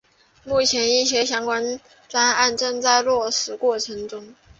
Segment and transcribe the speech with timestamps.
[0.43, 4.33] 目前一些相关专案正在落实过程中。